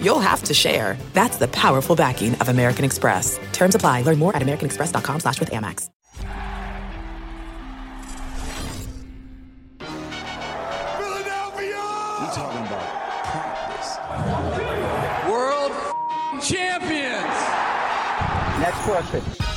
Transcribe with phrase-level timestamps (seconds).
[0.00, 0.96] you'll have to share.
[1.12, 3.38] That's the powerful backing of American Express.
[3.52, 4.02] Terms apply.
[4.02, 5.90] Learn more at americanexpress.com slash with Amex.
[10.98, 11.84] Philadelphia!
[12.20, 12.88] We talking about
[13.24, 13.90] practice.
[15.30, 15.72] World
[16.42, 17.36] champions!
[18.60, 19.55] Next question.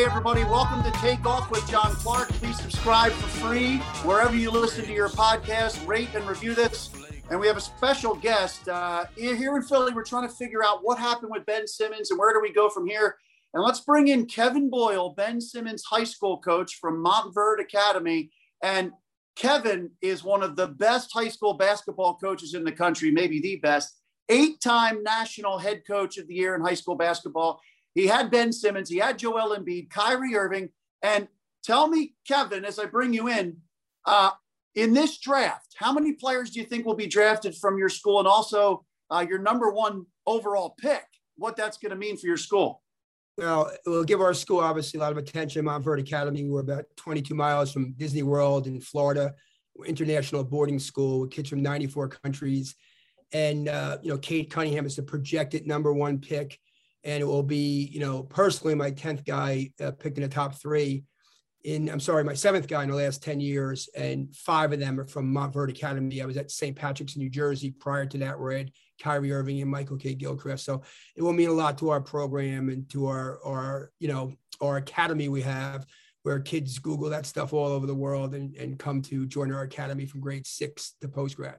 [0.00, 2.30] Hey, everybody, welcome to Take Off with John Clark.
[2.30, 5.86] Please subscribe for free wherever you listen to your podcast.
[5.86, 6.88] Rate and review this.
[7.30, 8.66] And we have a special guest.
[8.66, 12.18] Uh, here in Philly, we're trying to figure out what happened with Ben Simmons and
[12.18, 13.18] where do we go from here.
[13.52, 18.30] And let's bring in Kevin Boyle, Ben Simmons' high school coach from Montverde Academy.
[18.62, 18.92] And
[19.36, 23.56] Kevin is one of the best high school basketball coaches in the country, maybe the
[23.56, 24.00] best.
[24.30, 27.60] Eight time national head coach of the year in high school basketball.
[27.94, 30.68] He had Ben Simmons, he had Joel Embiid, Kyrie Irving.
[31.02, 31.28] And
[31.64, 33.58] tell me, Kevin, as I bring you in,
[34.04, 34.30] uh,
[34.74, 38.18] in this draft, how many players do you think will be drafted from your school
[38.18, 41.04] and also uh, your number one overall pick?
[41.36, 42.82] What that's going to mean for your school?
[43.36, 45.64] Well, we'll give our school obviously a lot of attention.
[45.64, 49.34] Montverde Academy, we're about 22 miles from Disney World in Florida.
[49.74, 52.74] We're international boarding school with kids from 94 countries.
[53.32, 56.58] And, uh, you know, Cade Cunningham is the projected number one pick.
[57.04, 60.54] And it will be, you know, personally my 10th guy uh, picked in the top
[60.54, 61.04] three.
[61.62, 63.88] In, I'm sorry, my seventh guy in the last 10 years.
[63.96, 66.22] And five of them are from Montverde Academy.
[66.22, 66.76] I was at St.
[66.76, 70.64] Patrick's in New Jersey prior to that, where I had Kyrie Irving and Michael Kidd-Gilchrist.
[70.64, 70.82] So
[71.16, 74.76] it will mean a lot to our program and to our, our you know, our
[74.76, 75.86] academy we have
[76.22, 79.62] where kids Google that stuff all over the world and, and come to join our
[79.62, 81.58] academy from grade six to post grad.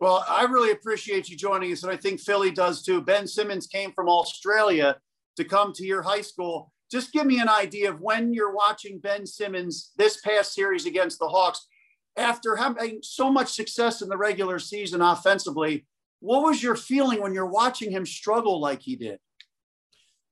[0.00, 3.02] Well, I really appreciate you joining us, and I think Philly does too.
[3.02, 4.96] Ben Simmons came from Australia
[5.36, 6.72] to come to your high school.
[6.90, 11.18] Just give me an idea of when you're watching Ben Simmons this past series against
[11.18, 11.66] the Hawks.
[12.16, 15.86] After having so much success in the regular season offensively,
[16.20, 19.18] what was your feeling when you're watching him struggle like he did?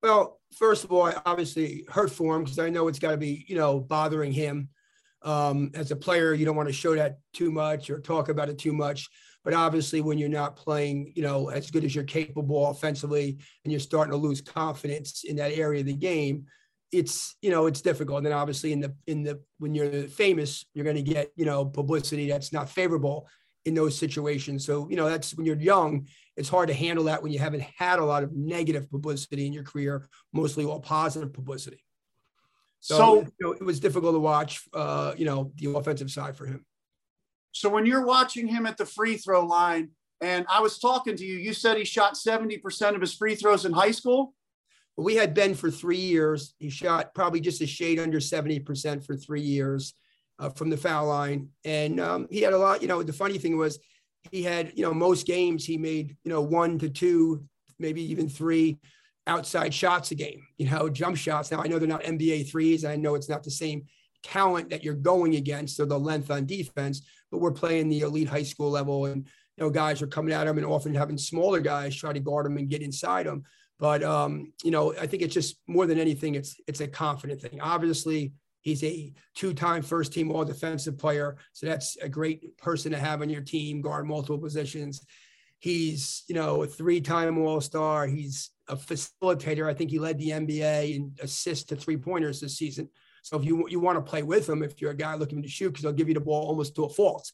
[0.02, 3.16] Well, first of all, I obviously hurt for him because I know it's got to
[3.16, 4.68] be, you know, bothering him.
[5.22, 8.48] Um, as a player, you don't want to show that too much or talk about
[8.48, 9.08] it too much.
[9.46, 13.70] But obviously, when you're not playing, you know, as good as you're capable offensively, and
[13.72, 16.46] you're starting to lose confidence in that area of the game,
[16.90, 18.16] it's you know it's difficult.
[18.18, 21.44] And then obviously, in the in the when you're famous, you're going to get you
[21.44, 23.28] know publicity that's not favorable
[23.64, 24.66] in those situations.
[24.66, 27.62] So you know that's when you're young, it's hard to handle that when you haven't
[27.78, 31.84] had a lot of negative publicity in your career, mostly all positive publicity.
[32.80, 36.36] So, So- you know, it was difficult to watch, uh, you know, the offensive side
[36.36, 36.66] for him.
[37.56, 39.90] So when you're watching him at the free throw line,
[40.20, 43.64] and I was talking to you, you said he shot 70% of his free throws
[43.64, 44.34] in high school.
[44.98, 46.54] We had Ben for three years.
[46.58, 49.94] He shot probably just a shade under 70% for three years
[50.38, 51.48] uh, from the foul line.
[51.64, 53.78] And um, he had a lot, you know, the funny thing was
[54.30, 57.44] he had, you know, most games he made, you know, one to two,
[57.78, 58.78] maybe even three
[59.26, 61.50] outside shots a game, you know, jump shots.
[61.50, 62.84] Now I know they're not NBA threes.
[62.84, 63.86] I know it's not the same
[64.22, 68.28] talent that you're going against or the length on defense, but we're playing the elite
[68.28, 69.26] high school level and,
[69.56, 72.46] you know, guys are coming at him and often having smaller guys try to guard
[72.46, 73.44] him and get inside him.
[73.78, 77.42] But um, you know, I think it's just more than anything, it's it's a confident
[77.42, 77.60] thing.
[77.60, 81.36] Obviously, he's a two-time first team all defensive player.
[81.52, 85.04] So that's a great person to have on your team, guard multiple positions.
[85.58, 88.06] He's, you know, a three-time all-star.
[88.06, 89.68] He's a facilitator.
[89.68, 92.88] I think he led the NBA in assists to three-pointers this season.
[93.26, 95.48] So if you you want to play with him, if you're a guy looking to
[95.48, 97.32] shoot, because they'll give you the ball almost to a fault.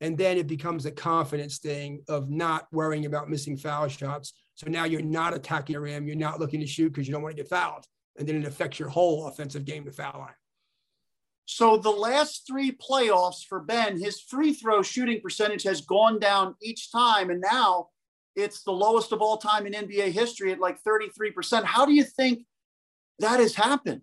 [0.00, 4.32] And then it becomes a confidence thing of not worrying about missing foul shots.
[4.56, 6.08] So now you're not attacking the rim.
[6.08, 7.86] You're not looking to shoot because you don't want to get fouled.
[8.16, 10.34] And then it affects your whole offensive game to foul line.
[11.44, 16.56] So the last three playoffs for Ben, his free throw shooting percentage has gone down
[16.60, 17.30] each time.
[17.30, 17.90] And now
[18.34, 21.62] it's the lowest of all time in NBA history at like 33%.
[21.62, 22.40] How do you think
[23.20, 24.02] that has happened?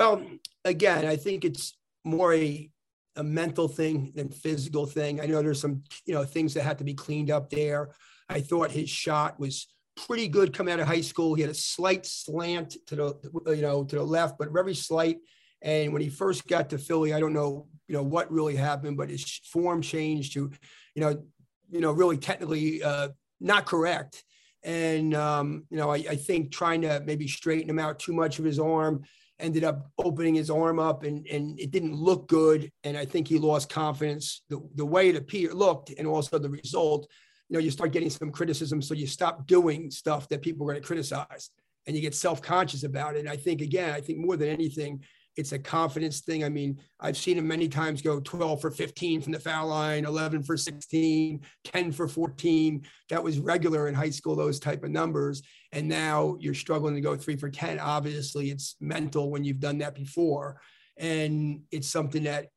[0.00, 0.22] Well,
[0.64, 1.76] again, I think it's
[2.06, 2.70] more a
[3.16, 5.20] a mental thing than physical thing.
[5.20, 7.90] I know there's some, you know, things that had to be cleaned up there.
[8.26, 9.66] I thought his shot was
[10.06, 11.34] pretty good coming out of high school.
[11.34, 15.18] He had a slight slant to the, you know, to the left, but very slight.
[15.60, 18.96] And when he first got to Philly, I don't know, you know, what really happened,
[18.96, 20.50] but his form changed to,
[20.94, 21.22] you know,
[21.68, 23.08] you know, really technically uh,
[23.38, 24.24] not correct.
[24.62, 28.38] And um, you know, I, I think trying to maybe straighten him out too much
[28.38, 29.02] of his arm
[29.40, 32.70] ended up opening his arm up and, and it didn't look good.
[32.84, 36.50] And I think he lost confidence the, the way it appeared looked and also the
[36.50, 37.08] result,
[37.48, 38.80] you know, you start getting some criticism.
[38.80, 41.50] So you stop doing stuff that people are going to criticize
[41.86, 43.20] and you get self-conscious about it.
[43.20, 45.02] And I think, again, I think more than anything,
[45.36, 46.44] it's a confidence thing.
[46.44, 50.04] I mean, I've seen him many times go 12 for 15 from the foul line,
[50.04, 52.84] 11 for 16, 10 for 14.
[53.08, 55.42] That was regular in high school, those type of numbers.
[55.72, 57.78] And now you're struggling to go three for 10.
[57.78, 60.60] Obviously, it's mental when you've done that before.
[60.96, 62.48] And it's something that,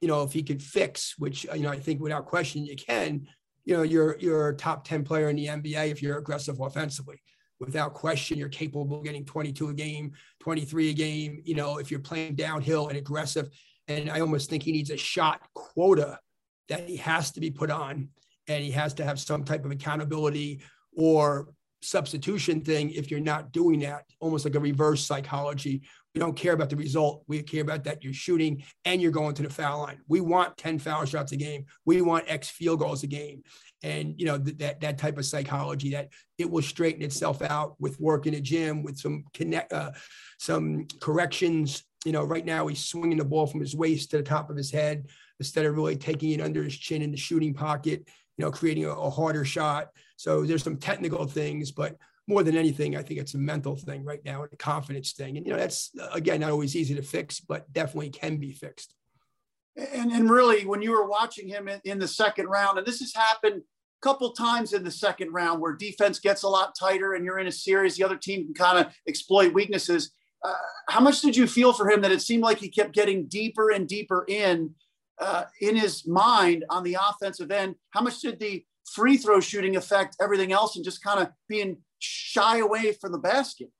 [0.00, 3.26] you know, if he could fix, which, you know, I think without question you can,
[3.64, 7.20] you know, you're, you're a top 10 player in the NBA if you're aggressive offensively
[7.60, 11.90] without question, you're capable of getting 22 a game, 23 a game, you know, if
[11.90, 13.48] you're playing downhill and aggressive.
[13.88, 16.18] And I almost think he needs a shot quota
[16.68, 18.08] that he has to be put on
[18.48, 20.60] and he has to have some type of accountability
[20.96, 21.48] or
[21.82, 25.82] substitution thing if you're not doing that, almost like a reverse psychology.
[26.14, 27.22] We don't care about the result.
[27.28, 30.00] We care about that you're shooting and you're going to the foul line.
[30.08, 31.66] We want 10 foul shots a game.
[31.84, 33.42] We want X field goals a game
[33.82, 37.76] and you know th- that that type of psychology that it will straighten itself out
[37.78, 39.92] with work in a gym with some connect uh,
[40.38, 44.22] some corrections you know right now he's swinging the ball from his waist to the
[44.22, 45.06] top of his head
[45.38, 48.84] instead of really taking it under his chin in the shooting pocket you know creating
[48.84, 51.96] a, a harder shot so there's some technical things but
[52.28, 55.36] more than anything i think it's a mental thing right now and a confidence thing
[55.36, 58.94] and you know that's again not always easy to fix but definitely can be fixed
[59.78, 62.98] and, and really, when you were watching him in, in the second round, and this
[63.00, 67.14] has happened a couple times in the second round where defense gets a lot tighter
[67.14, 70.12] and you're in a series, the other team can kind of exploit weaknesses.
[70.44, 70.54] Uh,
[70.88, 73.70] how much did you feel for him that it seemed like he kept getting deeper
[73.70, 74.74] and deeper in
[75.20, 77.76] uh, in his mind on the offensive end?
[77.90, 81.76] How much did the free throw shooting affect everything else and just kind of being
[81.98, 83.70] shy away from the basket?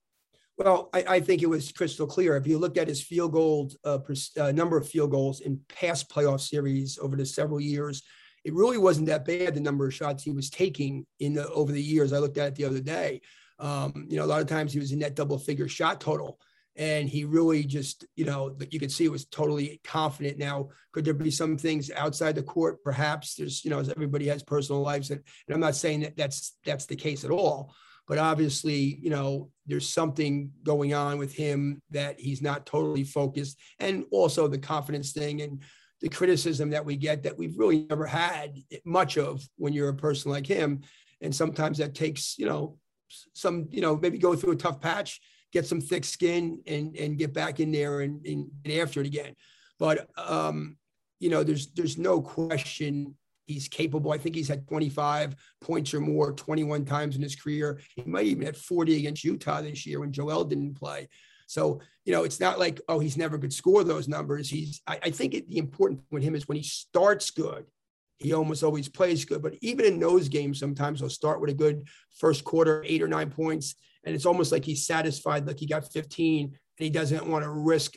[0.59, 2.37] Well, I, I, think it was crystal clear.
[2.37, 3.99] If you looked at his field goal uh,
[4.41, 8.03] uh, number of field goals in past playoff series over the several years,
[8.45, 9.55] it really wasn't that bad.
[9.55, 12.13] The number of shots he was taking in the over the years.
[12.13, 13.21] I looked at it the other day.
[13.61, 16.41] Um, you know, a lot of times he was in that double figure shot total,
[16.75, 20.39] and he really just, you know, you could see was totally confident.
[20.39, 22.83] Now, could there be some things outside the court?
[22.83, 26.17] Perhaps there's, you know, as everybody has personal lives, and, and I'm not saying that
[26.17, 27.75] that's that's the case at all
[28.09, 33.59] but obviously, you know, there's something going on with him that he's not totally focused.
[33.79, 35.63] And also the confidence thing and
[36.01, 38.57] the criticism that we get that we've really never had
[38.87, 40.81] much of when you're a person like him.
[41.21, 42.79] And sometimes that takes, you know,
[43.35, 45.21] some, you know, maybe go through a tough patch,
[45.53, 49.35] get some thick skin and, and get back in there and, and, after it again.
[49.79, 50.79] But, um,
[51.21, 53.17] you know, there's, there's no question
[53.49, 54.13] He's capable.
[54.13, 57.81] I think he's had 25 points or more 21 times in his career.
[57.97, 61.09] He might even had 40 against Utah this year when Joel didn't play.
[61.47, 64.51] So, you know, it's not like, oh, he's never could score those numbers.
[64.51, 67.65] He's, I, I think it, the important thing with him is when he starts good,
[68.19, 69.41] he almost always plays good.
[69.41, 71.89] But even in those games, sometimes he'll start with a good
[72.19, 73.77] first quarter, eight or nine points.
[74.05, 77.51] And it's almost like he's satisfied, like he got 15 and he doesn't want to
[77.51, 77.95] risk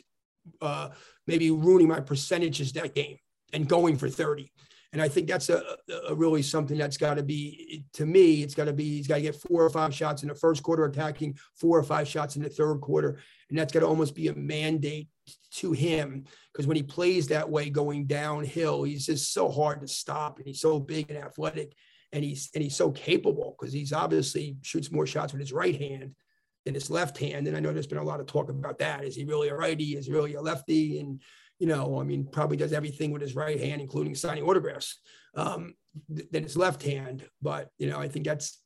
[0.62, 0.88] uh,
[1.26, 3.18] maybe ruining my percentages that game
[3.52, 4.50] and going for 30.
[4.92, 5.62] And I think that's a,
[6.08, 9.16] a really something that's got to be, to me, it's got to be, he's got
[9.16, 12.36] to get four or five shots in the first quarter attacking, four or five shots
[12.36, 13.18] in the third quarter.
[13.48, 15.08] And that's got to almost be a mandate
[15.54, 19.88] to him because when he plays that way going downhill, he's just so hard to
[19.88, 21.74] stop and he's so big and athletic
[22.12, 25.78] and he's and he's so capable because he's obviously shoots more shots with his right
[25.80, 26.14] hand
[26.64, 27.46] than his left hand.
[27.48, 29.04] And I know there's been a lot of talk about that.
[29.04, 29.96] Is he really a righty?
[29.96, 31.00] Is he really a lefty?
[31.00, 31.20] And
[31.62, 34.98] you know, I mean, probably does everything with his right hand, including signing autographs,
[35.36, 35.74] um,
[36.12, 37.24] th- than his left hand.
[37.40, 38.58] But, you know, I think that's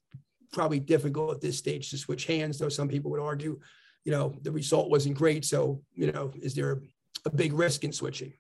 [0.50, 3.60] probably difficult at this stage to switch hands, though some people would argue,
[4.06, 5.44] you know, the result wasn't great.
[5.44, 6.80] So, you know, is there
[7.26, 8.32] a big risk in switching?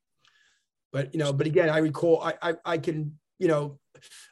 [0.90, 3.78] But, you know, but again, I recall, I, I, I can, you know,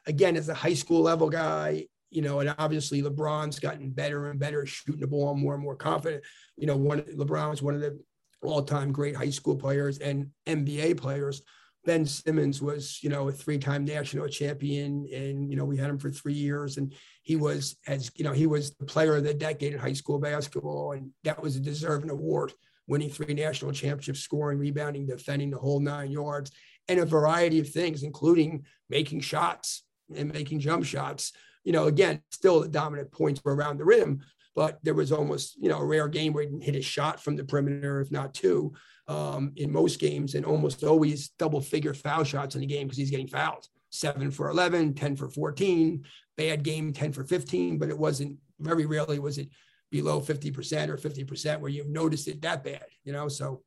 [0.07, 4.39] again, as a high school level guy, you know, and obviously LeBron's gotten better and
[4.39, 6.23] better shooting the ball, more and more confident.
[6.57, 7.99] You know, one LeBron one of the
[8.45, 11.41] all-time great high school players and NBA players.
[11.85, 15.99] Ben Simmons was, you know, a three-time national champion, and you know we had him
[15.99, 19.33] for three years, and he was as you know he was the player of the
[19.33, 22.53] decade in high school basketball, and that was a deserving award,
[22.87, 26.51] winning three national championships, scoring, rebounding, defending the whole nine yards,
[26.87, 29.83] and a variety of things, including making shots
[30.15, 31.33] and making jump shots.
[31.63, 34.21] You know, again, still the dominant points were around the rim,
[34.55, 37.35] but there was almost you know a rare game where he hit a shot from
[37.35, 38.73] the perimeter, if not two
[39.07, 42.97] um, in most games and almost always double figure foul shots in the game because
[42.97, 46.03] he's getting fouled seven for 11, 10 for 14,
[46.37, 49.49] bad game, 10 for 15, but it wasn't very rarely was it
[49.91, 53.27] below 50% or 50% where you noticed it that bad, you know?
[53.27, 53.61] So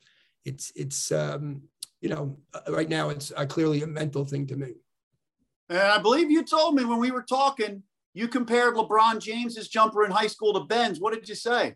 [0.44, 1.62] it's, it's, um,
[2.00, 4.74] you know, uh, right now it's uh, clearly a mental thing to me.
[5.70, 7.82] And I believe you told me when we were talking,
[8.14, 11.00] you compared LeBron James's jumper in high school to Ben's.
[11.00, 11.74] What did you say?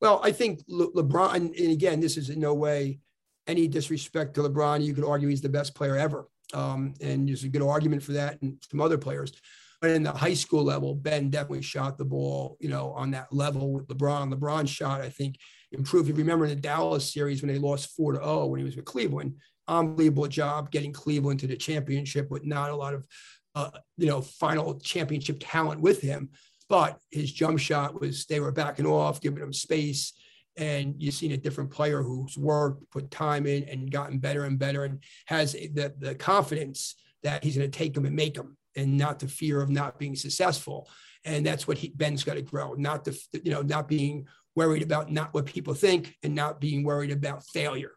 [0.00, 3.00] Well, I think Le- LeBron, and again, this is in no way
[3.46, 4.84] any disrespect to LeBron.
[4.84, 6.26] You could argue he's the best player ever.
[6.52, 9.32] Um, and there's a good argument for that and some other players.
[9.80, 13.32] But in the high school level, Ben definitely shot the ball, you know, on that
[13.32, 14.32] level with LeBron.
[14.32, 15.36] LeBron shot, I think,
[15.72, 16.08] improved.
[16.08, 18.60] If you remember in the Dallas series when they lost four to zero oh when
[18.60, 19.34] he was with Cleveland,
[19.68, 23.06] unbelievable job getting Cleveland to the championship with not a lot of,
[23.54, 26.30] uh, you know, final championship talent with him
[26.68, 30.12] but his jump shot was they were backing off, giving him space.
[30.56, 34.58] And you've seen a different player who's worked, put time in, and gotten better and
[34.58, 38.56] better, and has the, the confidence that he's going to take them and make them,
[38.76, 40.88] and not the fear of not being successful.
[41.24, 44.82] And that's what he, Ben's got to grow, not the you know not being worried
[44.82, 47.92] about not what people think, and not being worried about failure.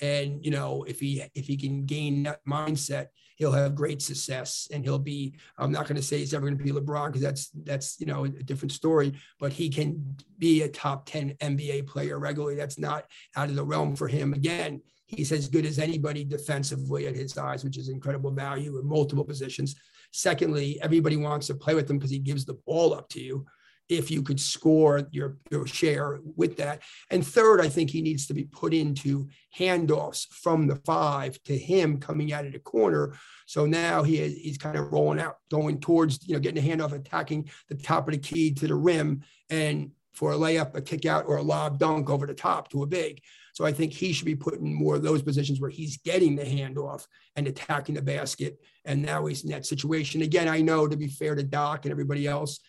[0.00, 4.68] And you know if he if he can gain that mindset, he'll have great success
[4.72, 7.22] and he'll be i'm not going to say he's ever going to be lebron because
[7.22, 11.86] that's that's you know a different story but he can be a top 10 nba
[11.86, 12.56] player regularly.
[12.56, 14.32] That's not out of the realm for him.
[14.32, 18.86] Again he's as good as anybody defensively at his size which is incredible value in
[18.86, 19.76] multiple positions.
[20.12, 23.46] Secondly everybody wants to play with him because he gives the ball up to you
[23.88, 26.82] if you could score your, your share with that.
[27.10, 31.56] And third, I think he needs to be put into handoffs from the five to
[31.56, 33.14] him coming out of the corner.
[33.46, 36.76] So now he is, he's kind of rolling out, going towards, you know, getting a
[36.76, 40.80] handoff, attacking the top of the key to the rim and for a layup, a
[40.80, 43.20] kick out, or a lob dunk over the top to a big.
[43.52, 46.34] So I think he should be put in more of those positions where he's getting
[46.34, 48.58] the handoff and attacking the basket.
[48.84, 50.22] And now he's in that situation.
[50.22, 52.60] Again, I know to be fair to Doc and everybody else,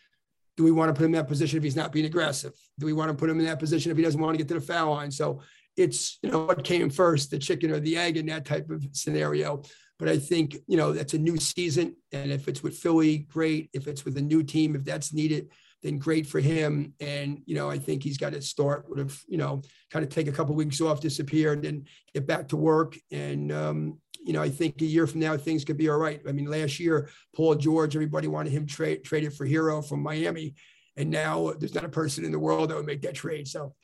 [0.58, 2.54] do we want to put him in that position if he's not being aggressive?
[2.80, 4.48] Do we want to put him in that position if he doesn't want to get
[4.50, 5.12] to the foul line?
[5.12, 5.42] So
[5.76, 8.86] it's, you know, what came first, the chicken or the egg in that type of
[8.94, 9.62] scenario.
[10.00, 11.96] But I think, you know, that's a new season.
[12.12, 13.70] And if it's with Philly, great.
[13.74, 15.50] If it's with a new team, if that's needed,
[15.84, 16.94] then great for him.
[17.00, 20.10] And, you know, I think he's got to start with, a, you know, kind of
[20.10, 22.98] take a couple of weeks off, disappear, and then get back to work.
[23.12, 26.20] And, um, you know, I think a year from now things could be all right.
[26.28, 30.56] I mean, last year, Paul George, everybody wanted him trade traded for Herro from Miami,
[30.98, 33.48] and now there's not a person in the world that would make that trade.
[33.48, 33.76] So,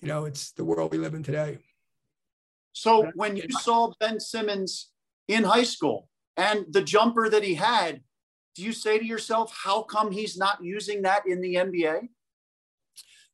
[0.00, 1.58] you know, it's the world we live in today.
[2.72, 4.90] So when you saw Ben Simmons
[5.28, 8.00] in high school and the jumper that he had,
[8.54, 12.08] do you say to yourself, how come he's not using that in the NBA?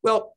[0.03, 0.35] Well,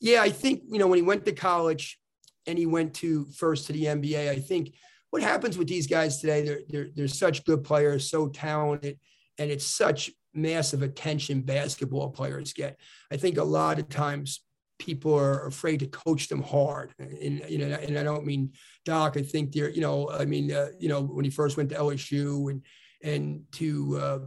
[0.00, 1.98] yeah, I think, you know, when he went to college
[2.46, 4.74] and he went to first to the NBA, I think
[5.12, 8.98] what happens with these guys today, they're, they're, they're such good players, so talented,
[9.36, 12.80] and it's such massive attention basketball players get.
[13.12, 14.40] I think a lot of times
[14.78, 16.94] people are afraid to coach them hard.
[16.98, 18.52] And, you know, and I don't mean
[18.86, 21.68] Doc, I think they're, you know, I mean, uh, you know, when he first went
[21.68, 22.62] to LSU and,
[23.04, 24.18] and to, uh,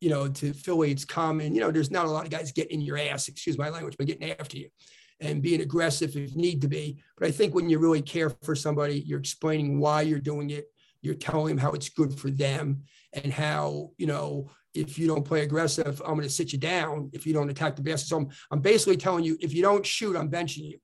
[0.00, 2.80] you know, to Philly, it's common, you know, there's not a lot of guys getting
[2.80, 4.68] in your ass, excuse my language, but getting after you
[5.22, 6.98] and being aggressive if need to be.
[7.16, 10.66] But I think when you really care for somebody, you're explaining why you're doing it.
[11.00, 15.24] You're telling them how it's good for them and how, you know, if you don't
[15.24, 18.08] play aggressive, I'm going to sit you down if you don't attack the basket.
[18.08, 20.78] So I'm, I'm basically telling you, if you don't shoot, I'm benching you.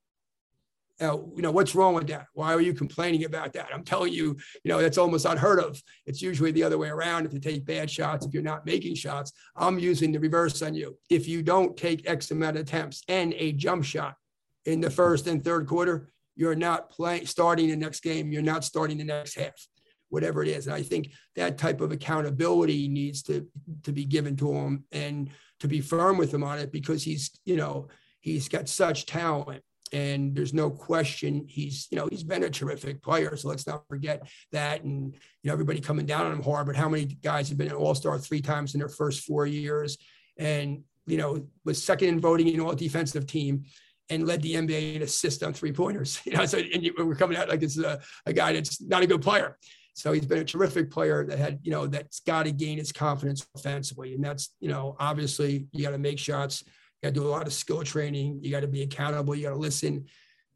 [1.00, 2.26] Uh, you know, what's wrong with that?
[2.34, 3.68] Why are you complaining about that?
[3.72, 5.80] I'm telling you, you know, that's almost unheard of.
[6.06, 7.24] It's usually the other way around.
[7.24, 10.74] If you take bad shots, if you're not making shots, I'm using the reverse on
[10.74, 10.98] you.
[11.08, 14.16] If you don't take X amount of attempts and a jump shot,
[14.64, 18.30] in the first and third quarter, you're not playing starting the next game.
[18.30, 19.66] You're not starting the next half,
[20.08, 20.66] whatever it is.
[20.66, 23.46] And I think that type of accountability needs to
[23.82, 27.30] to be given to him and to be firm with him on it because he's
[27.44, 27.88] you know
[28.20, 29.62] he's got such talent
[29.92, 33.86] and there's no question he's you know he's been a terrific player so let's not
[33.88, 37.48] forget that and you know everybody coming down on him hard but how many guys
[37.48, 39.96] have been an all-star three times in their first four years
[40.36, 43.64] and you know was second in voting in all defensive team
[44.10, 46.20] and led the NBA in assists on three pointers.
[46.28, 49.06] You know, so and we're coming out like it's a, a guy that's not a
[49.06, 49.56] good player.
[49.94, 52.92] So he's been a terrific player that had, you know, that's got to gain his
[52.92, 54.14] confidence offensively.
[54.14, 57.28] And that's, you know, obviously you got to make shots, you got to do a
[57.28, 60.06] lot of skill training, you got to be accountable, you got to listen,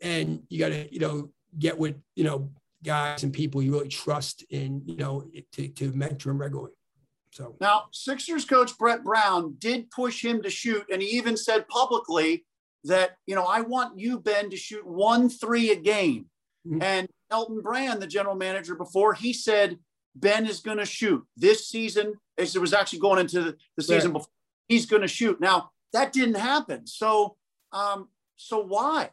[0.01, 2.51] and you got to, you know, get with, you know,
[2.85, 6.73] guys and people you really trust in, you know, to, to mentor them regularly.
[7.33, 11.67] So now Sixers coach Brett Brown did push him to shoot, and he even said
[11.67, 12.45] publicly
[12.85, 16.27] that, you know, I want you, Ben, to shoot one three a game.
[16.67, 16.83] Mm-hmm.
[16.83, 19.79] And Elton Brand, the general manager before, he said
[20.15, 22.15] Ben is going to shoot this season.
[22.39, 24.19] As it was actually going into the, season right.
[24.19, 24.33] before,
[24.69, 25.41] he's going to shoot.
[25.41, 26.87] Now that didn't happen.
[26.87, 27.37] So,
[27.73, 29.11] um, so why?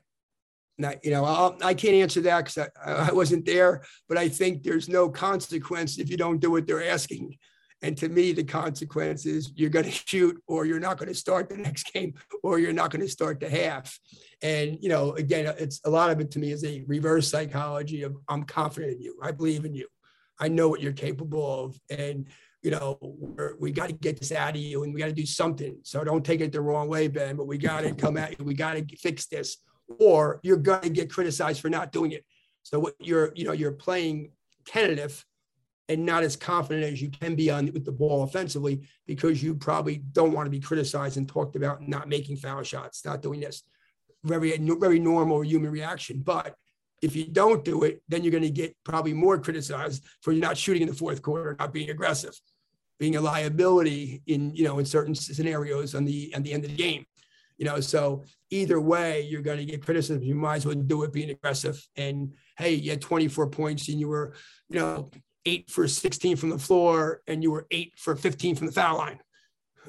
[0.78, 4.18] Now, you know, I'll, I can not answer that because I, I wasn't there, but
[4.18, 7.38] I think there's no consequence if you don't do what they're asking.
[7.82, 11.16] And to me, the consequence is you're going to shoot or you're not going to
[11.16, 13.98] start the next game or you're not going to start the half.
[14.42, 18.04] And, you know, again, it's a lot of it to me is a reverse psychology
[18.04, 19.18] of I'm confident in you.
[19.22, 19.88] I believe in you.
[20.40, 21.80] I know what you're capable of.
[21.90, 22.28] And,
[22.62, 22.98] you know,
[23.60, 25.78] we got to get this out of you and we got to do something.
[25.84, 28.46] So don't take it the wrong way, Ben, but we got to come at you.
[28.46, 29.58] We got to fix this
[30.00, 32.26] or you're going to get criticized for not doing it.
[32.64, 34.32] So what you're, you know, you're playing
[34.66, 35.26] tentative
[35.90, 39.56] and not as confident as you can be on with the ball offensively because you
[39.56, 43.40] probably don't want to be criticized and talked about not making foul shots, not doing
[43.40, 43.64] this.
[44.24, 46.22] Very, very normal human reaction.
[46.24, 46.56] But
[47.02, 50.58] if you don't do it, then you're going to get probably more criticized for not
[50.58, 52.40] shooting in the fourth quarter, not being aggressive,
[53.00, 56.72] being a liability in you know in certain scenarios on the at the end of
[56.72, 57.06] the game.
[57.58, 60.24] You know, so either way, you're going to get criticism.
[60.24, 61.86] You might as well do it being aggressive.
[61.98, 64.34] And hey, you had 24 points and you were,
[64.70, 65.10] you know,
[65.50, 68.98] eight for 16 from the floor and you were eight for 15 from the foul
[68.98, 69.20] line.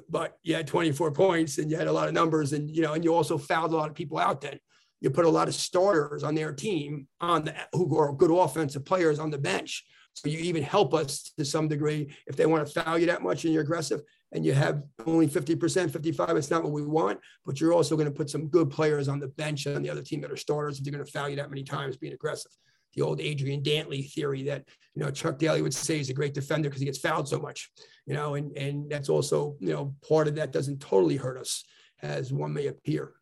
[0.08, 2.94] But you had 24 points and you had a lot of numbers and, you know,
[2.94, 4.58] and you also fouled a lot of people out then.
[5.00, 8.84] You put a lot of starters on their team on the who are good offensive
[8.84, 9.84] players on the bench.
[10.14, 13.22] So you even help us to some degree if they want to foul you that
[13.22, 14.00] much and you're aggressive
[14.32, 18.08] and you have only 50%, 55, it's not what we want, but you're also going
[18.08, 20.78] to put some good players on the bench on the other team that are starters
[20.78, 22.52] if they're going to foul you that many times being aggressive
[22.94, 26.34] the old Adrian Dantley theory that you know Chuck Daly would say he's a great
[26.34, 27.70] defender because he gets fouled so much,
[28.06, 31.64] you know, and and that's also you know part of that doesn't totally hurt us
[32.02, 33.12] as one may appear.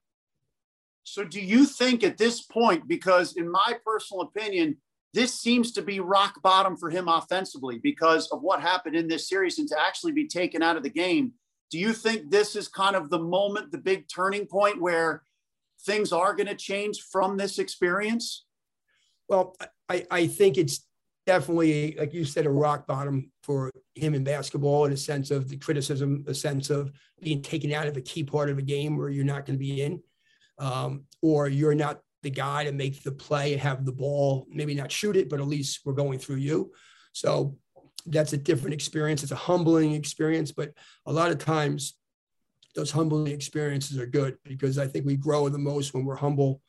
[1.05, 4.77] So, do you think at this point, because in my personal opinion,
[5.15, 9.29] this seems to be rock bottom for him offensively because of what happened in this
[9.29, 11.33] series and to actually be taken out of the game?
[11.71, 15.23] Do you think this is kind of the moment, the big turning point where
[15.87, 18.45] things are going to change from this experience?
[19.29, 19.57] Well,
[19.89, 20.87] I, I think it's
[21.27, 25.49] definitely, like you said, a rock bottom for him in basketball in a sense of
[25.49, 28.97] the criticism, a sense of being taken out of a key part of a game
[28.97, 30.03] where you're not going to be in,
[30.59, 34.75] um, or you're not the guy to make the play and have the ball, maybe
[34.75, 36.73] not shoot it, but at least we're going through you.
[37.13, 37.57] So
[38.07, 39.23] that's a different experience.
[39.23, 40.73] It's a humbling experience, but
[41.07, 41.95] a lot of times
[42.75, 46.63] those humbling experiences are good because I think we grow the most when we're humble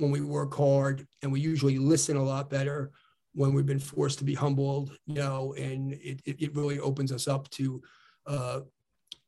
[0.00, 2.90] when we work hard and we usually listen a lot better
[3.34, 7.28] when we've been forced to be humbled, you know, and it, it, really opens us
[7.28, 7.80] up to
[8.26, 8.60] uh,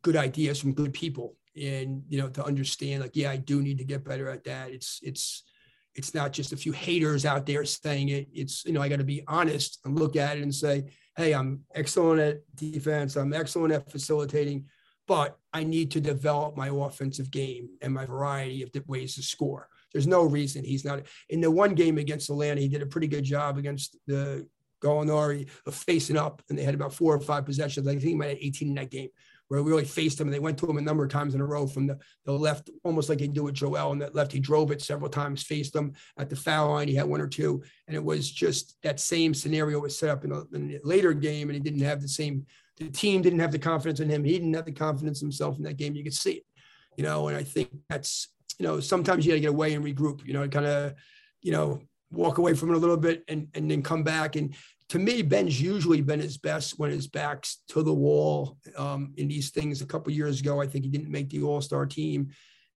[0.03, 3.79] good ideas from good people and, you know, to understand like, yeah, I do need
[3.79, 4.71] to get better at that.
[4.71, 5.45] It's, it's,
[5.95, 8.29] it's not just a few haters out there saying it.
[8.33, 10.85] It's, you know, I got to be honest and look at it and say,
[11.17, 13.17] hey, I'm excellent at defense.
[13.17, 14.65] I'm excellent at facilitating,
[15.07, 19.69] but I need to develop my offensive game and my variety of ways to score.
[19.93, 21.03] There's no reason he's not.
[21.29, 24.47] In the one game against Atlanta, he did a pretty good job against the
[24.83, 27.87] Gallinari of facing up, and they had about four or five possessions.
[27.87, 29.09] I think he might have 18 in that game
[29.53, 31.41] where we really faced him and they went to him a number of times in
[31.43, 33.93] a row from the, the left, almost like they do with Joel.
[33.93, 36.89] And that left, he drove it several times, faced them at the foul line.
[36.89, 37.63] He had one or two.
[37.87, 41.13] And it was just that same scenario was set up in a, in a later
[41.13, 41.51] game.
[41.51, 42.47] And he didn't have the same,
[42.79, 44.25] the team didn't have the confidence in him.
[44.25, 45.95] He didn't have the confidence himself in that game.
[45.95, 46.47] You could see it,
[46.97, 49.85] you know, and I think that's you know, sometimes you got to get away and
[49.85, 50.95] regroup, you know, kind of,
[51.41, 54.37] you know, walk away from it a little bit and, and then come back.
[54.37, 54.55] And
[54.91, 59.29] to me, Ben's usually been his best when his back's to the wall um, in
[59.29, 59.81] these things.
[59.81, 62.29] A couple years ago, I think he didn't make the All Star team,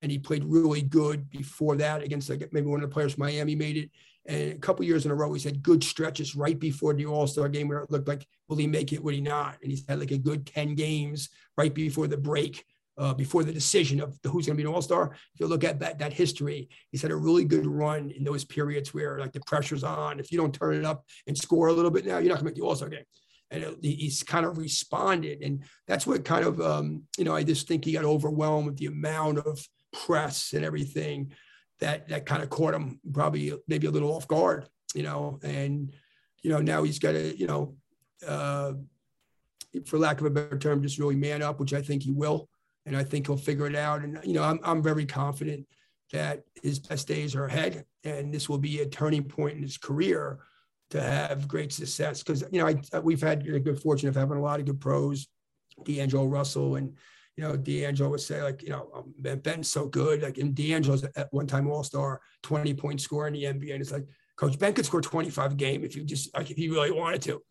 [0.02, 3.24] and he played really good before that against like maybe one of the players from
[3.24, 3.90] Miami made it.
[4.28, 7.26] And a couple years in a row, he's had good stretches right before the All
[7.26, 9.02] Star game where it looked like, will he make it?
[9.02, 9.58] Will he not?
[9.62, 12.64] And he's had like a good 10 games right before the break
[12.98, 15.12] uh, before the decision of who's going to be an all-star.
[15.34, 18.44] If you look at that, that history, he's had a really good run in those
[18.44, 20.20] periods where like the pressure's on.
[20.20, 22.38] If you don't turn it up and score a little bit now, you're not going
[22.38, 23.04] to make the all-star game.
[23.50, 25.42] And it, he's kind of responded.
[25.42, 28.76] And that's what kind of, um, you know, I just think he got overwhelmed with
[28.78, 29.58] the amount of
[29.92, 31.32] press and everything.
[31.80, 35.92] that that kind of caught him probably maybe a little off guard, you know, and
[36.42, 37.74] you know now he's got to you know,
[38.26, 38.72] uh,
[39.86, 42.48] for lack of a better term, just really man up, which I think he will,
[42.86, 44.02] and I think he'll figure it out.
[44.02, 45.66] And you know, I'm I'm very confident
[46.12, 49.76] that his best days are ahead, and this will be a turning point in his
[49.76, 50.38] career
[50.90, 52.22] to have great success.
[52.22, 54.80] Because you know, I, we've had the good fortune of having a lot of good
[54.80, 55.26] pros,
[55.84, 56.96] D'Angelo Russell and
[57.36, 60.22] you know, D'Angelo would say like, you know, um, Ben's so good.
[60.22, 63.82] Like, and D'Angelo's at one time All Star, twenty point score in the NBA, and
[63.82, 66.56] it's like, Coach Ben could score twenty five a game if you just like if
[66.56, 67.42] he really wanted to.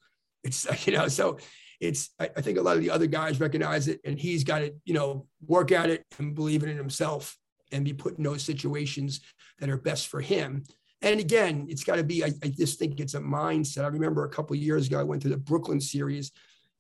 [0.44, 1.38] It's like, you know, so
[1.80, 4.60] it's I, I think a lot of the other guys recognize it, and he's got
[4.60, 7.38] to you know work at it and believe in himself
[7.72, 9.22] and be put in those situations
[9.60, 10.64] that are best for him.
[11.02, 12.24] And again, it's got to be.
[12.24, 13.84] I, I, just think it's a mindset.
[13.84, 16.32] I remember a couple years ago, I went to the Brooklyn series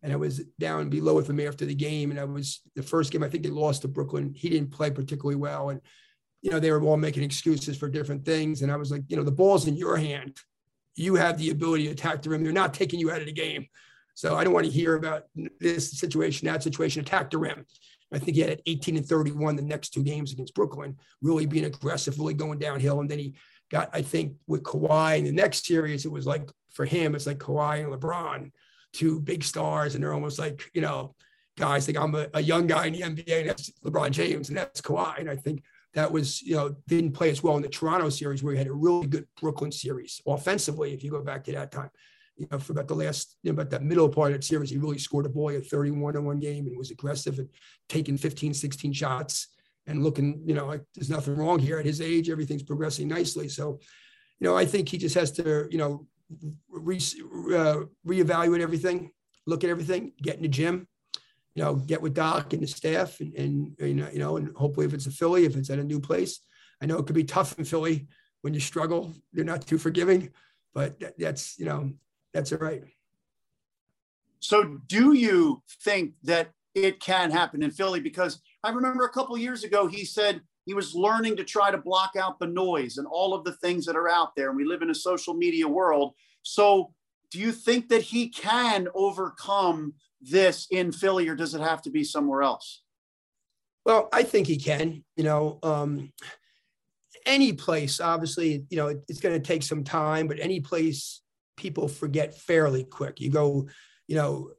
[0.06, 2.12] and I was down below with him after the game.
[2.12, 4.34] And I was the first game, I think they lost to Brooklyn.
[4.36, 5.70] He didn't play particularly well.
[5.70, 5.82] And,
[6.44, 8.62] you know, they were all making excuses for different things.
[8.62, 10.38] And I was like, you know, the ball's in your hand.
[10.96, 12.44] You have the ability to attack the rim.
[12.44, 13.66] They're not taking you out of the game.
[14.16, 15.26] So I don't want to hear about
[15.60, 17.66] this situation, that situation, attack the rim.
[18.14, 21.66] I think he had 18 and 31 the next two games against Brooklyn, really being
[21.66, 23.02] aggressive, really going downhill.
[23.02, 23.36] And then he
[23.70, 27.28] got, I think, with Kawhi in the next series, it was like for him, it's
[27.28, 28.52] like Kawhi and LeBron
[28.96, 31.14] two big stars, and they're almost like you know
[31.58, 34.58] guys think I'm a, a, young guy in the NBA, and that's LeBron James, and
[34.58, 35.20] that's Kawhi.
[35.20, 38.42] And I think that was you know didn't play as well in the Toronto series
[38.42, 40.94] where he had a really good Brooklyn series offensively.
[40.94, 41.90] If you go back to that time,
[42.38, 44.70] you know for about the last you know, about that middle part of the series,
[44.70, 47.50] he really scored a boy at 31 in one game and was aggressive and
[47.90, 49.48] taking 15, 16 shots
[49.88, 52.30] and looking you know like there's nothing wrong here at his age.
[52.30, 53.48] Everything's progressing nicely.
[53.48, 53.80] So
[54.40, 56.08] you know I think he just has to you know
[56.70, 59.12] re, uh, reevaluate everything,
[59.46, 60.88] look at everything, get in the gym,
[61.56, 64.56] you know, get with Doc and the staff, and, and you know, you know, and
[64.56, 66.42] hopefully if it's a Philly, if it's at a new place,
[66.82, 68.08] I know it could be tough in Philly
[68.42, 69.14] when you struggle.
[69.32, 70.32] They're not too forgiving,
[70.74, 71.94] but that, that's you know,
[72.36, 72.84] that's right.
[74.42, 78.02] So, do you think that it can happen in Philly?
[78.02, 81.78] Because I remember a couple years ago he said he was learning to try to
[81.78, 84.50] block out the noise and all of the things that are out there.
[84.50, 86.14] And we live in a social media world.
[86.42, 86.92] So,
[87.32, 91.90] do you think that he can overcome this in Philly, or does it have to
[91.90, 92.82] be somewhere else?
[93.86, 95.06] Well, I think he can.
[95.16, 96.12] You know, um,
[97.26, 101.22] any place, obviously, you know, it, it's going to take some time, but any place
[101.58, 103.20] people forget fairly quick.
[103.20, 103.68] You go,
[104.08, 104.52] you know,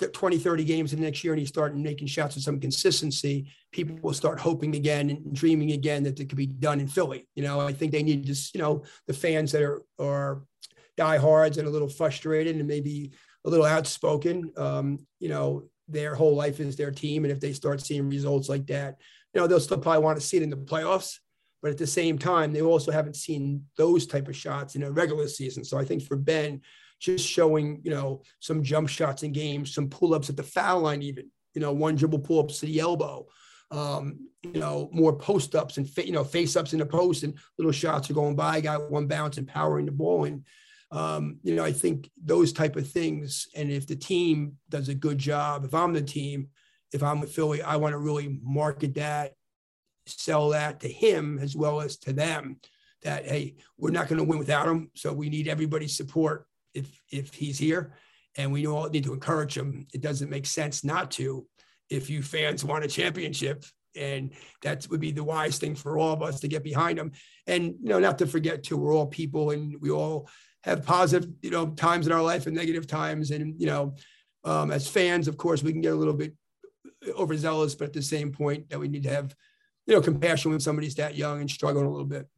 [0.00, 3.46] 20, 30 games in the next year and you start making shots with some consistency,
[3.70, 7.28] people will start hoping again and dreaming again that it could be done in Philly.
[7.34, 10.42] You know, I think they need to, you know, the fans that are, are
[10.96, 13.12] diehards and a little frustrated and maybe
[13.44, 17.24] a little outspoken, um, you know, their whole life is their team.
[17.24, 18.96] And if they start seeing results like that,
[19.32, 21.18] you know, they'll still probably want to see it in the playoffs.
[21.64, 24.90] But at the same time, they also haven't seen those type of shots in a
[24.90, 25.64] regular season.
[25.64, 26.60] So I think for Ben,
[27.00, 31.00] just showing, you know, some jump shots in games, some pull-ups at the foul line,
[31.00, 33.26] even, you know, one dribble pull-ups to the elbow,
[33.70, 38.10] um, you know, more post-ups and, you know, face-ups in the post and little shots
[38.10, 40.26] are going by, got one bounce and powering the ball.
[40.26, 40.44] And,
[40.90, 43.48] um, you know, I think those type of things.
[43.56, 46.48] And if the team does a good job, if I'm the team,
[46.92, 49.32] if I'm with Philly, I want to really market that,
[50.06, 52.58] sell that to him as well as to them
[53.02, 54.90] that, hey, we're not going to win without him.
[54.94, 57.94] So we need everybody's support if if he's here,
[58.36, 59.86] and we all need to encourage him.
[59.92, 61.46] It doesn't make sense not to
[61.90, 63.64] if you fans want a championship.
[63.96, 67.12] And that would be the wise thing for all of us to get behind him.
[67.46, 70.28] And you know, not to forget too, we're all people and we all
[70.64, 73.30] have positive, you know, times in our life and negative times.
[73.30, 73.94] And, you know,
[74.44, 76.34] um, as fans, of course, we can get a little bit
[77.16, 79.34] overzealous, but at the same point that we need to have,
[79.86, 82.28] you know, compassion when somebody's that young and struggling a little bit.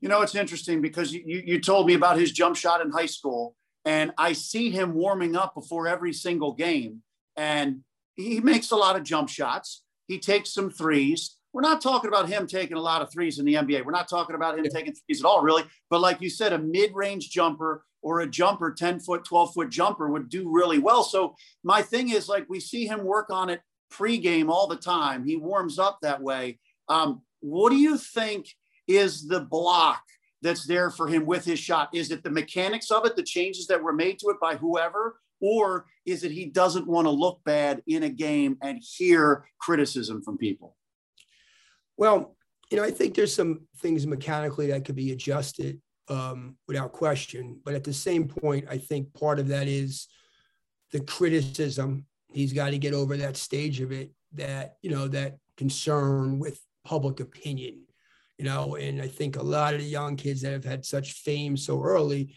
[0.00, 3.06] You know, it's interesting because you, you told me about his jump shot in high
[3.06, 7.02] school, and I see him warming up before every single game.
[7.36, 7.80] And
[8.14, 9.82] he makes a lot of jump shots.
[10.06, 11.36] He takes some threes.
[11.52, 13.84] We're not talking about him taking a lot of threes in the NBA.
[13.84, 14.70] We're not talking about him yeah.
[14.70, 15.64] taking threes at all, really.
[15.88, 19.70] But like you said, a mid range jumper or a jumper, 10 foot, 12 foot
[19.70, 21.02] jumper would do really well.
[21.02, 25.24] So my thing is like we see him work on it pregame all the time.
[25.24, 26.58] He warms up that way.
[26.88, 28.48] Um, what do you think
[28.86, 30.02] is the block
[30.42, 31.90] that's there for him with his shot?
[31.92, 35.20] Is it the mechanics of it, the changes that were made to it by whoever?
[35.40, 40.22] Or is it he doesn't want to look bad in a game and hear criticism
[40.22, 40.76] from people?
[41.96, 42.36] Well,
[42.70, 47.60] you know, I think there's some things mechanically that could be adjusted um, without question.
[47.64, 50.08] But at the same point, I think part of that is
[50.92, 52.06] the criticism.
[52.32, 56.60] He's got to get over that stage of it, that, you know, that concern with
[56.84, 57.86] public opinion
[58.38, 61.12] you know, and I think a lot of the young kids that have had such
[61.12, 62.34] fame so early,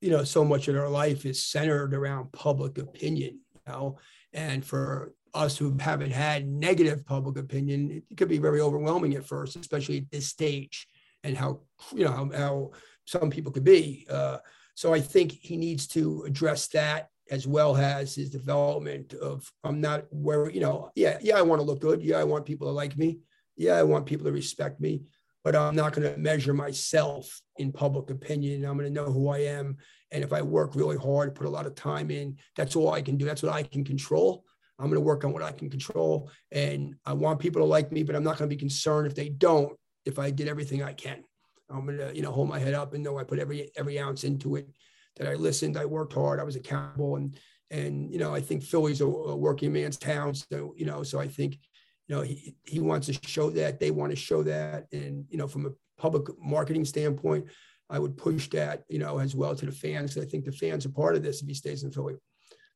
[0.00, 3.98] you know, so much of their life is centered around public opinion, you know,
[4.32, 9.26] and for us who haven't had negative public opinion, it could be very overwhelming at
[9.26, 10.86] first, especially at this stage
[11.24, 11.60] and how,
[11.92, 12.70] you know, how, how
[13.04, 14.06] some people could be.
[14.08, 14.38] Uh,
[14.74, 19.80] so I think he needs to address that as well as his development of I'm
[19.80, 22.02] not where, you know, yeah, yeah, I want to look good.
[22.02, 23.18] Yeah, I want people to like me.
[23.56, 25.02] Yeah, I want people to respect me,
[25.42, 28.64] but I'm not going to measure myself in public opinion.
[28.64, 29.76] I'm going to know who I am.
[30.12, 33.02] And if I work really hard, put a lot of time in, that's all I
[33.02, 33.24] can do.
[33.24, 34.44] That's what I can control.
[34.78, 36.30] I'm going to work on what I can control.
[36.52, 39.14] And I want people to like me, but I'm not going to be concerned if
[39.14, 41.24] they don't, if I did everything I can.
[41.70, 43.98] I'm going to, you know, hold my head up and know I put every, every
[43.98, 44.68] ounce into it,
[45.16, 47.16] that I listened, I worked hard, I was accountable.
[47.16, 47.38] And,
[47.70, 50.34] and, you know, I think Philly's a, a working man's town.
[50.34, 51.58] So, you know, so I think,
[52.06, 54.86] you know, he, he wants to show that they want to show that.
[54.92, 57.46] And, you know, from a public marketing standpoint,
[57.88, 60.18] I would push that, you know, as well to the fans.
[60.18, 62.16] I think the fans are part of this if he stays in Philly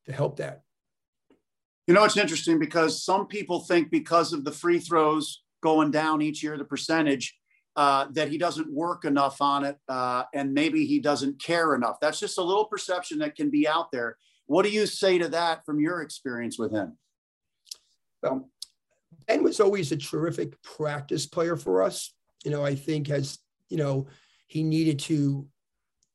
[0.06, 0.62] to help that.
[1.86, 6.22] You know, it's interesting because some people think because of the free throws going down
[6.22, 7.39] each year, the percentage,
[7.80, 11.96] uh, that he doesn't work enough on it uh, and maybe he doesn't care enough.
[11.98, 14.18] That's just a little perception that can be out there.
[14.44, 16.98] What do you say to that from your experience with him?
[18.22, 18.50] Well,
[19.26, 22.12] Ben was always a terrific practice player for us.
[22.44, 23.38] You know, I think as,
[23.70, 24.08] you know,
[24.46, 25.46] he needed to,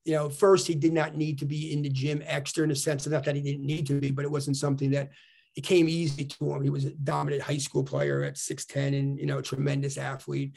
[0.04, 2.76] you know, first he did not need to be in the gym extra in the
[2.76, 5.10] sense not that he didn't need to be, but it wasn't something that
[5.56, 6.62] it came easy to him.
[6.62, 10.54] He was a dominant high school player at 6'10 and, you know, tremendous athlete.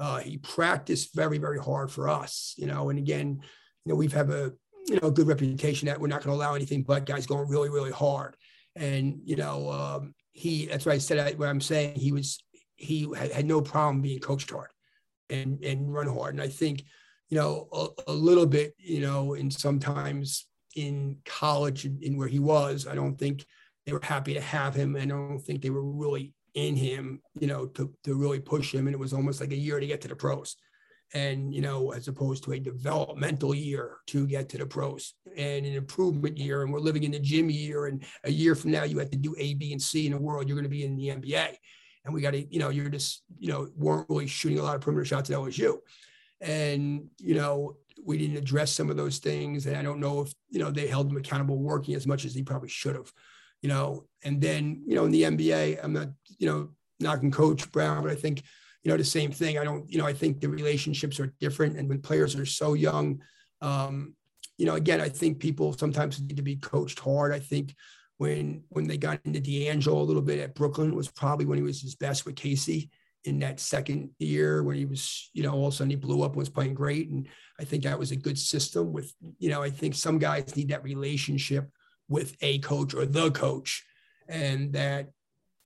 [0.00, 3.38] Uh, he practiced very, very hard for us, you know, and again,
[3.84, 4.50] you know, we've have a,
[4.86, 7.68] you know, good reputation that we're not going to allow anything but guys going really,
[7.68, 8.34] really hard.
[8.76, 11.96] And, you know, um, he, that's why I said what I'm saying.
[11.96, 12.42] He was,
[12.76, 14.70] he had, had, no problem being coached hard
[15.28, 16.34] and, and run hard.
[16.34, 16.84] And I think,
[17.28, 22.28] you know, a, a little bit, you know, and sometimes in college in, in where
[22.28, 23.44] he was, I don't think
[23.84, 24.96] they were happy to have him.
[24.96, 28.74] And I don't think they were really in him, you know, to, to really push
[28.74, 28.86] him.
[28.86, 30.56] And it was almost like a year to get to the pros.
[31.12, 35.66] And, you know, as opposed to a developmental year to get to the pros and
[35.66, 36.62] an improvement year.
[36.62, 37.86] And we're living in the gym year.
[37.86, 40.18] And a year from now, you have to do A, B, and C in the
[40.18, 40.46] world.
[40.46, 41.56] You're going to be in the NBA.
[42.04, 44.76] And we got to, you know, you're just, you know, weren't really shooting a lot
[44.76, 45.78] of perimeter shots at LSU.
[46.40, 49.66] And, you know, we didn't address some of those things.
[49.66, 52.34] And I don't know if, you know, they held him accountable working as much as
[52.34, 53.12] he probably should have
[53.62, 56.08] you know, and then, you know, in the NBA, I'm not,
[56.40, 58.42] you know, knocking Coach Brown, but I think,
[58.82, 59.58] you know, the same thing.
[59.58, 61.76] I don't, you know, I think the relationships are different.
[61.76, 63.22] And when players are so young,
[63.60, 64.16] um,
[64.58, 67.32] you know, again, I think people sometimes need to be coached hard.
[67.32, 67.74] I think
[68.16, 71.64] when when they got into D'Angelo a little bit at Brooklyn was probably when he
[71.64, 72.90] was his best with Casey
[73.24, 76.22] in that second year when he was, you know, all of a sudden he blew
[76.22, 77.08] up and was playing great.
[77.10, 80.56] And I think that was a good system with, you know, I think some guys
[80.56, 81.70] need that relationship
[82.08, 83.84] with a coach or the coach,
[84.28, 85.10] and that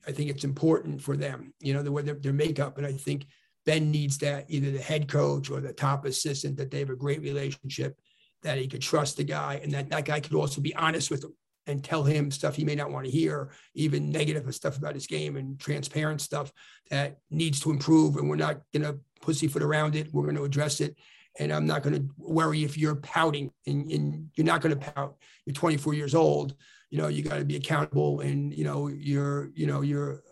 [0.07, 2.79] I think it's important for them, you know, the, their, their makeup.
[2.79, 3.27] And I think
[3.67, 6.97] Ben needs that either the head coach or the top assistant that they have a
[6.97, 7.99] great relationship,
[8.43, 11.25] that he could trust the guy, and that that guy could also be honest with
[11.25, 11.35] him
[11.67, 15.07] and tell him stuff he may not want to hear, even negative stuff about his
[15.07, 16.53] game and transparent stuff
[16.91, 18.17] that needs to improve.
[18.17, 20.13] And we're not going to pussyfoot around it.
[20.13, 20.95] We're going to address it
[21.39, 24.91] and I'm not going to worry if you're pouting and, and you're not going to
[24.93, 25.17] pout.
[25.47, 26.55] You're 24 years old.
[26.95, 30.23] You know, you got to be accountable and, you know, you're, you know, you're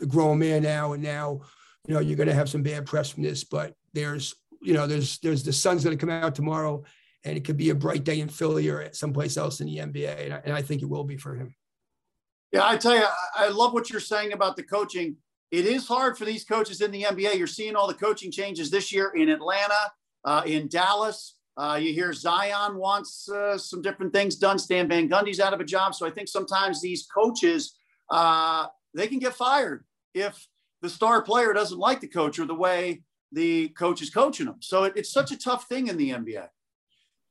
[0.00, 0.92] a grown man now.
[0.92, 1.40] And now,
[1.88, 4.32] you know, you're going to have some bad press from this, but there's,
[4.62, 6.84] you know, there's, there's the sun's going to come out tomorrow
[7.24, 10.26] and it could be a bright day in Philly or someplace else in the NBA.
[10.26, 11.52] And I, and I think it will be for him.
[12.52, 15.16] Yeah, I tell you, I love what you're saying about the coaching.
[15.50, 17.36] It is hard for these coaches in the NBA.
[17.36, 19.90] You're seeing all the coaching changes this year in Atlanta,
[20.24, 24.60] uh, in Dallas, uh, you hear Zion wants uh, some different things done.
[24.60, 25.92] Stan Van Gundy's out of a job.
[25.92, 27.76] So I think sometimes these coaches,
[28.10, 30.46] uh, they can get fired if
[30.82, 34.58] the star player doesn't like the coach or the way the coach is coaching them.
[34.60, 36.46] So it, it's such a tough thing in the NBA.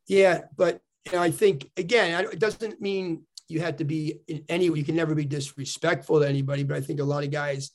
[0.09, 4.43] Yeah, but you know, I think, again, it doesn't mean you have to be in
[4.49, 7.71] any, you can never be disrespectful to anybody, but I think a lot of guys,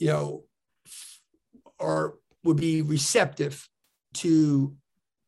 [0.00, 0.44] you know,
[1.78, 3.68] are, would be receptive
[4.14, 4.76] to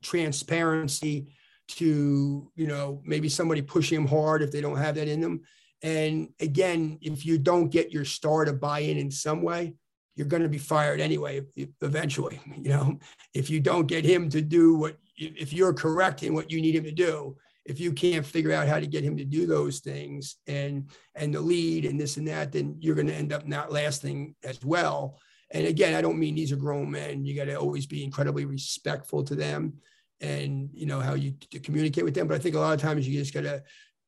[0.05, 1.27] transparency
[1.67, 5.41] to you know maybe somebody pushing them hard if they don't have that in them.
[5.83, 9.75] And again if you don't get your star to buy in in some way
[10.17, 11.43] you're going to be fired anyway
[11.81, 12.99] eventually you know?
[13.35, 16.77] If you don't get him to do what if you're correct in what you need
[16.77, 19.81] him to do if you can't figure out how to get him to do those
[19.81, 23.47] things and and the lead and this and that then you're going to end up
[23.47, 25.19] not lasting as well.
[25.51, 27.25] And again, I don't mean these are grown men.
[27.25, 29.75] You got to always be incredibly respectful to them
[30.25, 32.27] and you know how you to communicate with them.
[32.27, 33.63] But I think a lot of times you just got to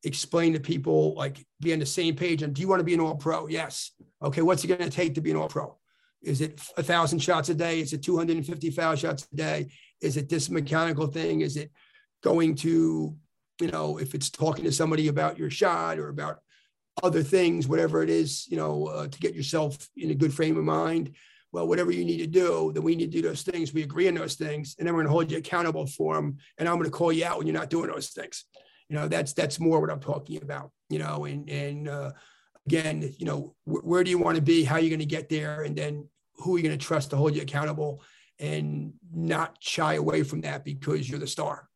[0.04, 2.94] explain to people like be on the same page and do you want to be
[2.94, 3.48] an all pro?
[3.48, 3.92] Yes.
[4.22, 5.76] Okay what's it to take to be an all pro?
[6.22, 7.80] Is it a thousand shots a day?
[7.80, 9.68] Is it 250 foul shots a day?
[10.00, 11.40] Is it this mechanical thing?
[11.40, 11.70] Is it
[12.22, 13.16] going to
[13.60, 16.40] you know if it's talking to somebody about your shot or about
[17.02, 20.56] other things whatever it is you know uh, to get yourself in a good frame
[20.56, 21.14] of mind
[21.52, 23.72] well whatever you need to do then we need to do those things.
[23.72, 26.38] We agree on those things and then we're going to hold you accountable for them
[26.58, 28.44] and i'm going to call you out when you're not doing those things.
[28.88, 32.12] You know that's that's more what i'm talking about you know and and uh,
[32.66, 34.64] again you know wh- where do you want to be?
[34.64, 35.62] How are you going to get there?
[35.62, 38.02] And then who are you going to trust to hold you accountable
[38.38, 41.68] and not shy away from that because you're the star?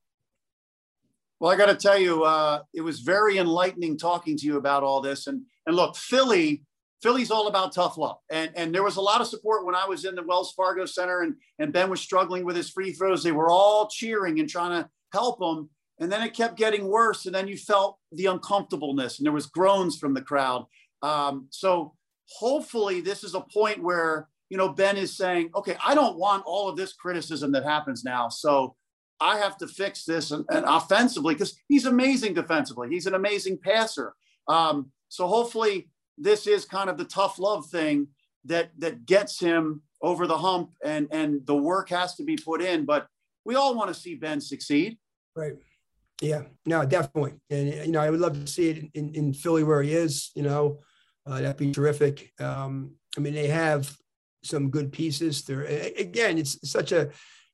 [1.41, 4.83] Well i got to tell you uh, it was very enlightening talking to you about
[4.83, 5.27] all this.
[5.27, 6.65] And and look philly
[7.03, 8.19] Philly's all about tough love.
[8.31, 10.85] And, and there was a lot of support when I was in the Wells Fargo
[10.85, 13.23] Center and, and Ben was struggling with his free throws.
[13.23, 15.71] They were all cheering and trying to help him.
[15.99, 17.27] And then it kept getting worse.
[17.27, 20.67] And then you felt the uncomfortableness and there was groans from the crowd.
[21.03, 21.95] Um, so
[22.29, 26.45] hopefully this is a point where, you know, Ben is saying, okay, I don't want
[26.47, 28.29] all of this criticism that happens now.
[28.29, 28.77] So
[29.21, 32.89] I have to fix this and, and offensively, because he's amazing defensively.
[32.91, 34.15] He's an amazing passer.
[34.49, 35.89] Um, so hopefully
[36.21, 38.09] this is kind of the tough love thing
[38.45, 42.61] that that gets him over the hump and and the work has to be put
[42.63, 42.85] in.
[42.85, 43.07] But
[43.45, 44.99] we all want to see Ben succeed.
[45.35, 45.55] Right.
[46.23, 47.35] Yeah, no, definitely.
[47.49, 50.31] And, you know, I would love to see it in, in Philly where he is,
[50.35, 50.81] you know,
[51.27, 52.31] uh, that'd be terrific.
[52.39, 53.97] Um, I mean, they have
[54.45, 55.63] some good pieces there.
[55.63, 57.09] Again, it's such a,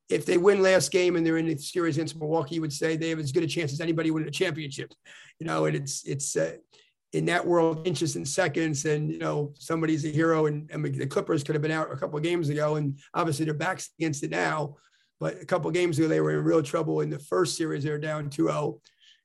[0.09, 2.97] if they win last game and they're in the series against Milwaukee, you would say
[2.97, 4.93] they have as good a chance as anybody winning a championship,
[5.39, 6.57] you know, and it's, it's, uh,
[7.13, 10.47] in that world, inches and seconds, and you know somebody's a hero.
[10.47, 13.45] And, and the Clippers could have been out a couple of games ago, and obviously
[13.45, 14.77] their backs against it now.
[15.19, 17.85] But a couple games ago, they were in real trouble in the first series.
[17.85, 18.79] They were down 2-0.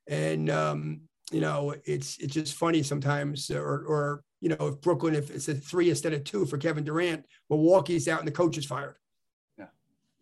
[0.08, 3.52] And, um, you know, it's it's just funny sometimes.
[3.52, 6.84] Or, or, you know, if Brooklyn, if it's a three instead of two for Kevin
[6.84, 8.96] Durant, Milwaukee's out and the coach is fired.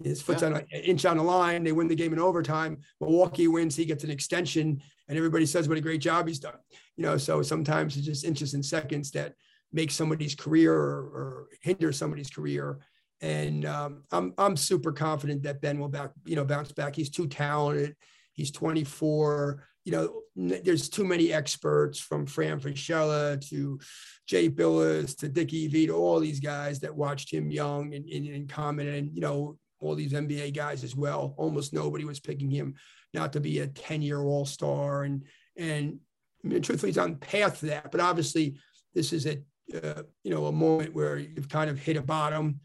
[0.04, 0.50] His foot's yeah.
[0.50, 1.64] on an inch on the line.
[1.64, 2.78] They win the game in overtime.
[3.02, 3.76] Milwaukee wins.
[3.76, 6.58] He gets an extension, and everybody says what a great job he's done.
[6.96, 9.34] You know, so sometimes it's just inches and seconds that
[9.72, 12.80] make somebody's career or, or hinder somebody's career.
[13.22, 16.96] And um, I'm I'm super confident that Ben will back you know bounce back.
[16.96, 17.96] He's too talented.
[18.34, 19.66] He's 24.
[19.84, 23.80] You know, there's too many experts from Fran Fraschilla to
[24.28, 28.28] Jay Bilas to Dickie V to all these guys that watched him young and, and,
[28.28, 31.34] and commented, and you know, all these NBA guys as well.
[31.38, 32.76] Almost nobody was picking him
[33.14, 35.04] not to be a 10-year all-star.
[35.04, 35.24] And
[35.58, 36.00] and
[36.44, 37.92] I mean, truthfully, he's on path to that.
[37.92, 38.58] But obviously,
[38.94, 39.40] this is a
[39.84, 42.60] uh, you know a moment where you've kind of hit a bottom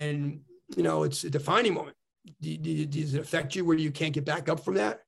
[0.00, 0.40] and
[0.74, 1.96] you know it's a defining moment.
[2.40, 5.00] Do, do, does it affect you where you can't get back up from that,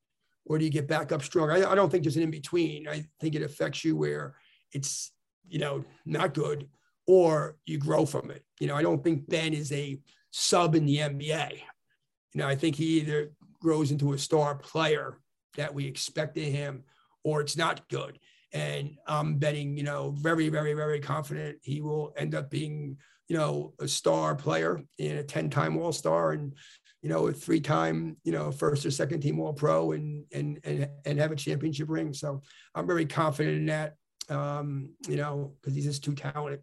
[0.46, 1.50] or do you get back up strong?
[1.50, 2.88] I, I don't think there's an in between.
[2.88, 4.34] I think it affects you where
[4.72, 5.12] it's
[5.48, 6.68] you know not good,
[7.06, 8.44] or you grow from it.
[8.60, 9.98] You know, I don't think Ben is a
[10.30, 11.52] sub in the NBA.
[12.34, 15.18] You know, I think he either grows into a star player
[15.56, 16.84] that we expected him,
[17.24, 18.18] or it's not good.
[18.52, 22.96] And I'm betting, you know, very, very, very confident he will end up being
[23.28, 26.54] you know, a star player and a 10 time all star and,
[27.02, 30.58] you know, a three time, you know, first or second team all pro and, and,
[30.64, 32.12] and, and have a championship ring.
[32.12, 32.42] So
[32.74, 33.94] I'm very confident in that,
[34.30, 36.62] um, you know, because he's just too talented.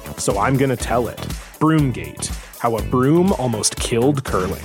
[0.21, 1.17] so I'm going to tell it.
[1.59, 2.27] Broomgate
[2.59, 4.63] How a Broom Almost Killed Curling.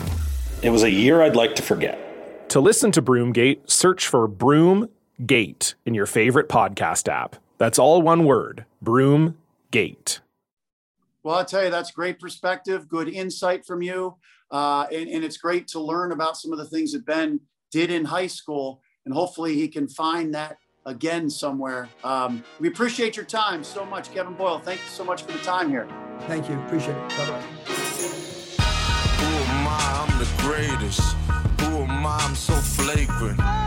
[0.62, 2.48] It was a year I'd like to forget.
[2.50, 7.36] To listen to Broomgate, search for Broomgate in your favorite podcast app.
[7.58, 10.20] That's all one word Broomgate.
[11.22, 14.16] Well, I'll tell you, that's great perspective, good insight from you.
[14.50, 17.40] Uh, and, and it's great to learn about some of the things that Ben
[17.72, 18.80] did in high school.
[19.04, 21.88] And hopefully he can find that again somewhere.
[22.02, 24.58] Um, we appreciate your time so much, Kevin Boyle.
[24.58, 25.86] Thank you so much for the time here.
[26.20, 26.58] Thank you.
[26.62, 27.08] Appreciate it.
[27.10, 27.42] Bye bye.
[29.18, 30.06] Who am I?
[30.08, 31.00] I'm the greatest.
[31.60, 32.18] Who am I?
[32.22, 33.65] I'm so flagrant.